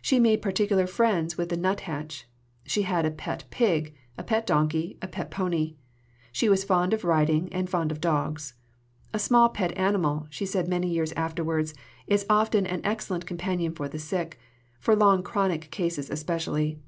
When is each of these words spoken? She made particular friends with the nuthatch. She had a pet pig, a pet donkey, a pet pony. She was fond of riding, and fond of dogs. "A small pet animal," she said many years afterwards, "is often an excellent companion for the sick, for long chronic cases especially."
She 0.00 0.18
made 0.18 0.40
particular 0.40 0.86
friends 0.86 1.36
with 1.36 1.50
the 1.50 1.56
nuthatch. 1.58 2.26
She 2.64 2.80
had 2.88 3.04
a 3.04 3.10
pet 3.10 3.44
pig, 3.50 3.94
a 4.16 4.22
pet 4.22 4.46
donkey, 4.46 4.96
a 5.02 5.06
pet 5.06 5.30
pony. 5.30 5.74
She 6.32 6.48
was 6.48 6.64
fond 6.64 6.94
of 6.94 7.04
riding, 7.04 7.52
and 7.52 7.68
fond 7.68 7.92
of 7.92 8.00
dogs. 8.00 8.54
"A 9.12 9.18
small 9.18 9.50
pet 9.50 9.76
animal," 9.76 10.28
she 10.30 10.46
said 10.46 10.66
many 10.66 10.88
years 10.88 11.12
afterwards, 11.12 11.74
"is 12.06 12.24
often 12.30 12.64
an 12.66 12.80
excellent 12.84 13.26
companion 13.26 13.74
for 13.74 13.86
the 13.86 13.98
sick, 13.98 14.38
for 14.80 14.96
long 14.96 15.22
chronic 15.22 15.70
cases 15.70 16.08
especially." 16.08 16.78